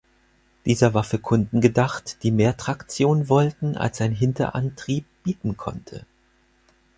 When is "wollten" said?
3.29-3.77